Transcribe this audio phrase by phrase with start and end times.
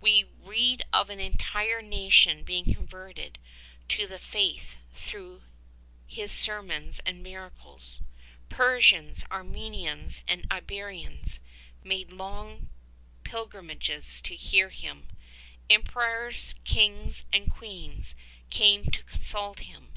[0.00, 3.38] We read of an entire nation being converted
[3.90, 5.42] to the Faith through
[6.06, 8.00] his sermons and miracles.
[8.48, 11.38] Persians, Armenians, and Iberians,
[11.82, 12.70] made long
[13.24, 15.08] pilgrimages to hear him:
[15.68, 18.14] emperors, kings and queens
[18.48, 19.92] came to consult him.